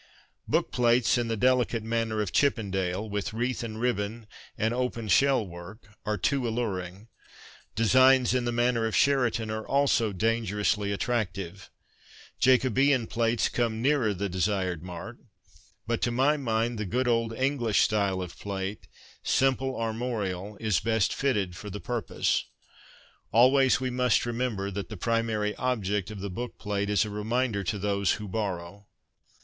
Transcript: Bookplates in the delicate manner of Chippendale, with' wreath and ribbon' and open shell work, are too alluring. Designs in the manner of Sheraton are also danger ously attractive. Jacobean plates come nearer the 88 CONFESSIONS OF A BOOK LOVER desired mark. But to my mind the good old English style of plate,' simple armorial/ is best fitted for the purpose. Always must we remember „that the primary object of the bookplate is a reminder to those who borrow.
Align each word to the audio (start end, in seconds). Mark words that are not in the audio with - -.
Bookplates 0.49 1.15
in 1.19 1.27
the 1.27 1.37
delicate 1.37 1.83
manner 1.83 2.21
of 2.21 2.31
Chippendale, 2.31 3.07
with' 3.07 3.33
wreath 3.35 3.61
and 3.63 3.79
ribbon' 3.79 4.25
and 4.57 4.73
open 4.73 5.07
shell 5.07 5.45
work, 5.45 5.87
are 6.07 6.17
too 6.17 6.47
alluring. 6.47 7.07
Designs 7.75 8.33
in 8.33 8.45
the 8.45 8.51
manner 8.51 8.87
of 8.87 8.95
Sheraton 8.95 9.51
are 9.51 9.63
also 9.67 10.11
danger 10.11 10.59
ously 10.59 10.91
attractive. 10.91 11.69
Jacobean 12.39 13.05
plates 13.05 13.47
come 13.47 13.79
nearer 13.79 14.11
the 14.15 14.25
88 14.25 14.31
CONFESSIONS 14.41 14.47
OF 14.47 14.53
A 14.53 14.55
BOOK 14.55 14.59
LOVER 14.59 14.63
desired 14.65 14.83
mark. 14.83 15.17
But 15.85 16.01
to 16.01 16.09
my 16.09 16.35
mind 16.35 16.79
the 16.79 16.87
good 16.87 17.07
old 17.07 17.31
English 17.33 17.81
style 17.83 18.23
of 18.23 18.39
plate,' 18.39 18.87
simple 19.23 19.79
armorial/ 19.79 20.57
is 20.59 20.79
best 20.79 21.13
fitted 21.13 21.55
for 21.55 21.69
the 21.69 21.79
purpose. 21.79 22.45
Always 23.31 23.79
must 23.79 24.25
we 24.25 24.31
remember 24.31 24.71
„that 24.71 24.89
the 24.89 24.97
primary 24.97 25.55
object 25.57 26.09
of 26.09 26.21
the 26.21 26.31
bookplate 26.31 26.89
is 26.89 27.05
a 27.05 27.11
reminder 27.11 27.63
to 27.65 27.77
those 27.77 28.13
who 28.13 28.27
borrow. 28.27 28.87